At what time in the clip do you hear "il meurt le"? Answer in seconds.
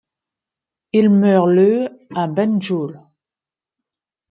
0.93-1.87